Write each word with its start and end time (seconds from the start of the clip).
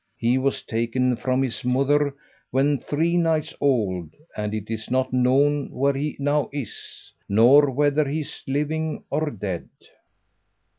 He 0.17 0.39
was 0.39 0.63
taken 0.63 1.15
from 1.15 1.43
his 1.43 1.63
mother 1.63 2.15
when 2.49 2.79
three 2.79 3.17
nights 3.17 3.53
old, 3.61 4.09
and 4.35 4.51
it 4.51 4.71
is 4.71 4.89
not 4.89 5.13
known 5.13 5.69
where 5.69 5.93
he 5.93 6.15
now 6.17 6.49
is, 6.51 7.13
nor 7.29 7.69
whether 7.69 8.09
he 8.09 8.21
is 8.21 8.41
living 8.47 9.03
or 9.11 9.29
dead." 9.29 9.69